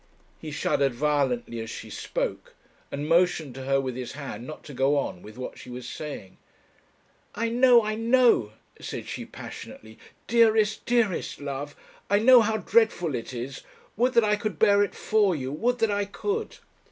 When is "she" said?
1.69-1.91, 5.59-5.69, 9.07-9.25